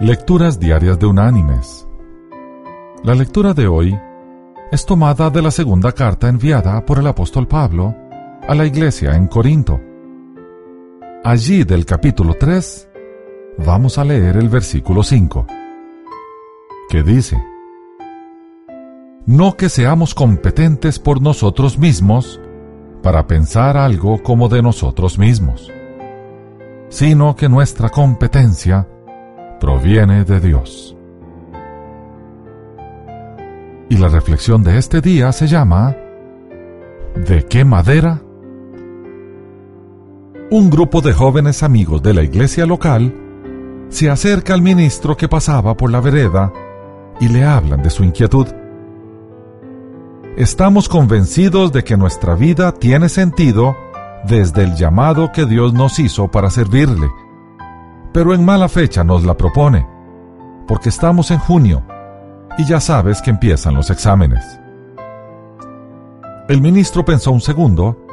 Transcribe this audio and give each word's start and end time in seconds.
Lecturas 0.00 0.60
Diarias 0.60 0.96
de 1.00 1.06
Unánimes. 1.06 1.84
La 3.02 3.16
lectura 3.16 3.52
de 3.52 3.66
hoy 3.66 3.98
es 4.70 4.86
tomada 4.86 5.28
de 5.28 5.42
la 5.42 5.50
segunda 5.50 5.90
carta 5.90 6.28
enviada 6.28 6.86
por 6.86 7.00
el 7.00 7.06
apóstol 7.08 7.48
Pablo 7.48 7.96
a 8.46 8.54
la 8.54 8.64
iglesia 8.64 9.16
en 9.16 9.26
Corinto. 9.26 9.80
Allí 11.24 11.64
del 11.64 11.84
capítulo 11.84 12.34
3 12.34 12.88
vamos 13.66 13.98
a 13.98 14.04
leer 14.04 14.36
el 14.36 14.48
versículo 14.48 15.02
5, 15.02 15.46
que 16.88 17.02
dice, 17.02 17.42
No 19.26 19.56
que 19.56 19.68
seamos 19.68 20.14
competentes 20.14 21.00
por 21.00 21.20
nosotros 21.20 21.76
mismos 21.76 22.40
para 23.02 23.26
pensar 23.26 23.76
algo 23.76 24.22
como 24.22 24.48
de 24.48 24.62
nosotros 24.62 25.18
mismos, 25.18 25.72
sino 26.88 27.34
que 27.34 27.48
nuestra 27.48 27.88
competencia 27.88 28.86
proviene 29.60 30.24
de 30.24 30.40
Dios. 30.40 30.96
Y 33.88 33.96
la 33.96 34.08
reflexión 34.08 34.62
de 34.62 34.78
este 34.78 35.00
día 35.00 35.32
se 35.32 35.46
llama 35.46 35.96
¿De 37.14 37.44
qué 37.46 37.64
madera? 37.64 38.20
Un 40.50 40.70
grupo 40.70 41.00
de 41.00 41.12
jóvenes 41.12 41.62
amigos 41.62 42.02
de 42.02 42.14
la 42.14 42.22
iglesia 42.22 42.66
local 42.66 43.14
se 43.88 44.10
acerca 44.10 44.54
al 44.54 44.62
ministro 44.62 45.16
que 45.16 45.28
pasaba 45.28 45.76
por 45.76 45.90
la 45.90 46.00
vereda 46.00 46.52
y 47.20 47.28
le 47.28 47.44
hablan 47.44 47.82
de 47.82 47.90
su 47.90 48.04
inquietud. 48.04 48.46
Estamos 50.36 50.88
convencidos 50.88 51.72
de 51.72 51.82
que 51.82 51.96
nuestra 51.96 52.34
vida 52.34 52.72
tiene 52.72 53.08
sentido 53.08 53.76
desde 54.24 54.64
el 54.64 54.74
llamado 54.74 55.32
que 55.32 55.46
Dios 55.46 55.72
nos 55.72 55.98
hizo 55.98 56.28
para 56.28 56.50
servirle, 56.50 57.08
pero 58.12 58.34
en 58.34 58.44
mala 58.44 58.68
fecha 58.68 59.04
nos 59.04 59.24
la 59.24 59.36
propone, 59.36 59.86
porque 60.66 60.88
estamos 60.88 61.30
en 61.30 61.38
junio 61.38 61.84
y 62.58 62.64
ya 62.64 62.80
sabes 62.80 63.22
que 63.22 63.30
empiezan 63.30 63.74
los 63.74 63.90
exámenes. 63.90 64.44
El 66.48 66.60
ministro 66.60 67.04
pensó 67.04 67.30
un 67.30 67.40
segundo 67.40 68.04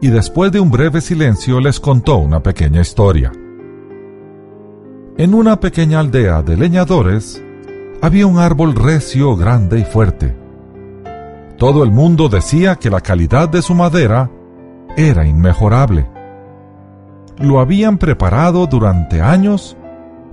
y 0.00 0.08
después 0.08 0.50
de 0.52 0.60
un 0.60 0.70
breve 0.70 1.00
silencio 1.00 1.60
les 1.60 1.78
contó 1.80 2.16
una 2.16 2.42
pequeña 2.42 2.80
historia. 2.80 3.30
En 5.16 5.32
una 5.32 5.60
pequeña 5.60 6.00
aldea 6.00 6.42
de 6.42 6.56
leñadores 6.56 7.42
había 8.02 8.26
un 8.26 8.38
árbol 8.38 8.74
recio, 8.74 9.36
grande 9.36 9.78
y 9.78 9.84
fuerte. 9.84 10.34
Todo 11.56 11.84
el 11.84 11.92
mundo 11.92 12.28
decía 12.28 12.76
que 12.76 12.90
la 12.90 13.00
calidad 13.00 13.48
de 13.48 13.62
su 13.62 13.74
madera 13.74 14.28
era 14.96 15.24
inmejorable. 15.26 16.13
Lo 17.38 17.60
habían 17.60 17.98
preparado 17.98 18.66
durante 18.66 19.20
años 19.20 19.76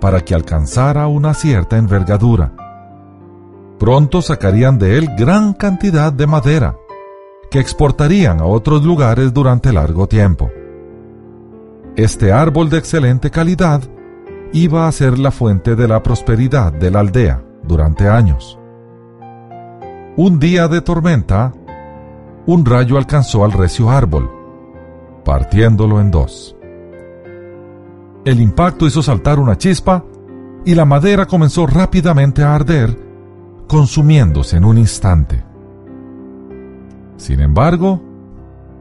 para 0.00 0.20
que 0.20 0.34
alcanzara 0.34 1.06
una 1.06 1.34
cierta 1.34 1.76
envergadura. 1.76 2.52
Pronto 3.78 4.22
sacarían 4.22 4.78
de 4.78 4.96
él 4.96 5.10
gran 5.16 5.52
cantidad 5.52 6.12
de 6.12 6.26
madera 6.26 6.76
que 7.50 7.60
exportarían 7.60 8.40
a 8.40 8.46
otros 8.46 8.84
lugares 8.84 9.32
durante 9.32 9.72
largo 9.72 10.06
tiempo. 10.06 10.50
Este 11.96 12.32
árbol 12.32 12.70
de 12.70 12.78
excelente 12.78 13.30
calidad 13.30 13.82
iba 14.52 14.86
a 14.86 14.92
ser 14.92 15.18
la 15.18 15.30
fuente 15.30 15.76
de 15.76 15.88
la 15.88 16.02
prosperidad 16.02 16.72
de 16.72 16.90
la 16.90 17.00
aldea 17.00 17.42
durante 17.62 18.08
años. 18.08 18.58
Un 20.16 20.38
día 20.38 20.68
de 20.68 20.80
tormenta, 20.80 21.52
un 22.46 22.64
rayo 22.64 22.96
alcanzó 22.96 23.44
al 23.44 23.52
recio 23.52 23.90
árbol, 23.90 24.30
partiéndolo 25.24 26.00
en 26.00 26.10
dos. 26.10 26.55
El 28.26 28.40
impacto 28.40 28.86
hizo 28.86 29.04
saltar 29.04 29.38
una 29.38 29.56
chispa 29.56 30.04
y 30.64 30.74
la 30.74 30.84
madera 30.84 31.26
comenzó 31.26 31.64
rápidamente 31.64 32.42
a 32.42 32.56
arder, 32.56 32.98
consumiéndose 33.68 34.56
en 34.56 34.64
un 34.64 34.78
instante. 34.78 35.44
Sin 37.18 37.38
embargo, 37.38 38.02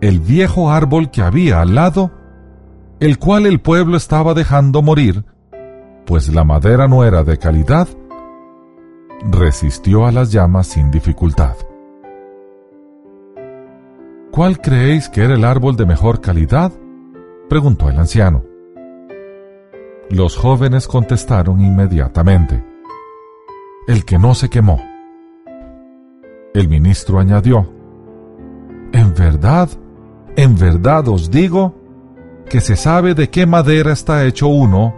el 0.00 0.20
viejo 0.20 0.70
árbol 0.70 1.10
que 1.10 1.20
había 1.20 1.60
al 1.60 1.74
lado, 1.74 2.12
el 2.98 3.18
cual 3.18 3.44
el 3.44 3.60
pueblo 3.60 3.98
estaba 3.98 4.32
dejando 4.32 4.80
morir, 4.80 5.26
pues 6.06 6.34
la 6.34 6.44
madera 6.44 6.88
no 6.88 7.04
era 7.04 7.22
de 7.22 7.36
calidad, 7.36 7.88
resistió 9.30 10.06
a 10.06 10.12
las 10.12 10.32
llamas 10.32 10.68
sin 10.68 10.90
dificultad. 10.90 11.56
¿Cuál 14.30 14.62
creéis 14.62 15.10
que 15.10 15.24
era 15.24 15.34
el 15.34 15.44
árbol 15.44 15.76
de 15.76 15.84
mejor 15.84 16.22
calidad? 16.22 16.72
preguntó 17.50 17.90
el 17.90 17.98
anciano. 17.98 18.55
Los 20.16 20.34
jóvenes 20.34 20.88
contestaron 20.88 21.60
inmediatamente. 21.60 22.64
El 23.86 24.06
que 24.06 24.18
no 24.18 24.34
se 24.34 24.48
quemó. 24.48 24.82
El 26.54 26.70
ministro 26.70 27.18
añadió, 27.18 27.70
En 28.94 29.12
verdad, 29.12 29.68
en 30.34 30.56
verdad 30.56 31.06
os 31.08 31.30
digo 31.30 31.74
que 32.48 32.62
se 32.62 32.76
sabe 32.76 33.12
de 33.12 33.28
qué 33.28 33.44
madera 33.44 33.92
está 33.92 34.24
hecho 34.24 34.48
uno 34.48 34.94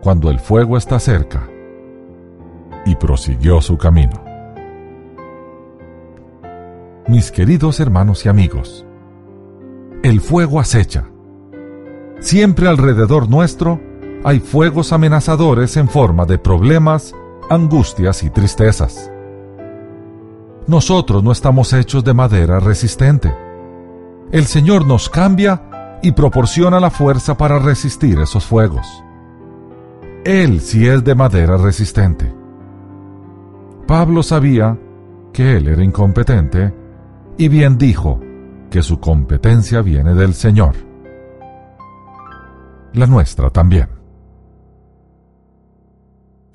cuando 0.00 0.30
el 0.30 0.38
fuego 0.38 0.78
está 0.78 0.98
cerca. 1.00 1.46
Y 2.86 2.96
prosiguió 2.96 3.60
su 3.60 3.76
camino. 3.76 4.24
Mis 7.08 7.30
queridos 7.30 7.78
hermanos 7.78 8.24
y 8.24 8.30
amigos, 8.30 8.86
el 10.02 10.22
fuego 10.22 10.60
acecha. 10.60 11.10
Siempre 12.20 12.68
alrededor 12.68 13.28
nuestro 13.28 13.85
hay 14.26 14.40
fuegos 14.40 14.92
amenazadores 14.92 15.76
en 15.76 15.88
forma 15.88 16.26
de 16.26 16.36
problemas, 16.36 17.14
angustias 17.48 18.24
y 18.24 18.30
tristezas. 18.30 19.08
Nosotros 20.66 21.22
no 21.22 21.30
estamos 21.30 21.72
hechos 21.72 22.02
de 22.02 22.12
madera 22.12 22.58
resistente. 22.58 23.32
El 24.32 24.46
Señor 24.46 24.84
nos 24.84 25.08
cambia 25.08 26.00
y 26.02 26.10
proporciona 26.10 26.80
la 26.80 26.90
fuerza 26.90 27.36
para 27.36 27.60
resistir 27.60 28.18
esos 28.18 28.44
fuegos. 28.44 28.84
Él 30.24 30.60
sí 30.60 30.88
es 30.88 31.04
de 31.04 31.14
madera 31.14 31.56
resistente. 31.56 32.34
Pablo 33.86 34.24
sabía 34.24 34.76
que 35.32 35.56
él 35.56 35.68
era 35.68 35.84
incompetente 35.84 36.74
y 37.38 37.46
bien 37.46 37.78
dijo 37.78 38.18
que 38.70 38.82
su 38.82 38.98
competencia 38.98 39.82
viene 39.82 40.14
del 40.14 40.34
Señor. 40.34 40.74
La 42.92 43.06
nuestra 43.06 43.50
también. 43.50 43.96